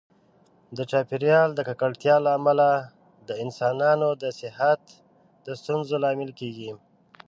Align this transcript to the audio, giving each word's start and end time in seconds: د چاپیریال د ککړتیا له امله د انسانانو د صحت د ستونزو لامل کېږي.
د 0.77 0.79
چاپیریال 0.91 1.49
د 1.55 1.59
ککړتیا 1.67 2.15
له 2.25 2.31
امله 2.37 2.67
د 3.27 3.29
انسانانو 3.43 4.09
د 4.21 4.23
صحت 4.39 4.83
د 5.45 5.47
ستونزو 5.61 5.95
لامل 6.03 6.31
کېږي. 6.39 6.71